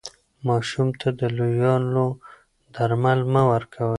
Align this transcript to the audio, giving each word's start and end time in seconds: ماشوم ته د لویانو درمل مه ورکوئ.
ماشوم 0.47 0.87
ته 0.99 1.07
د 1.19 1.21
لویانو 1.37 2.05
درمل 2.75 3.19
مه 3.33 3.43
ورکوئ. 3.51 3.89